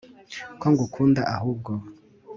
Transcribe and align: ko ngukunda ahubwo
ko 0.59 0.65
ngukunda 0.71 1.21
ahubwo 1.35 1.71